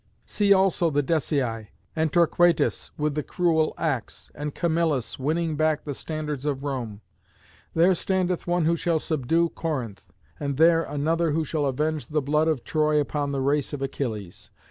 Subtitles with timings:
[0.25, 5.93] See also the Decii; and Torquatus, with the cruel axe; and Camillus winning back the
[5.93, 7.01] standards of Rome.
[7.75, 10.01] There standeth one who shall subdue Corinth;
[10.39, 14.49] and there another who shall avenge the blood of Troy upon the race of Achilles.